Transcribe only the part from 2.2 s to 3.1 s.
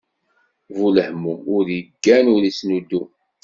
ur ittnuddum.